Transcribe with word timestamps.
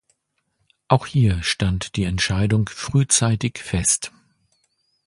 Auch 0.87 1.05
hier 1.05 1.43
stand 1.43 1.95
die 1.95 2.05
Entscheidung 2.05 2.67
frühzeitig 2.69 3.59
fest. 3.59 4.11